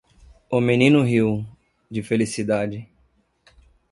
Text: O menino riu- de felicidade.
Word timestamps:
O 0.49 0.59
menino 0.59 1.03
riu- 1.03 1.45
de 1.91 2.01
felicidade. 2.01 2.89